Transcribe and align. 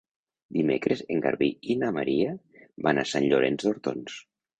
Dimecres 0.55 1.03
en 1.15 1.19
Garbí 1.25 1.49
i 1.73 1.75
na 1.81 1.91
Maria 1.97 2.31
van 2.87 3.03
a 3.03 3.05
Sant 3.13 3.27
Llorenç 3.29 3.67
d'Hortons. 3.67 4.17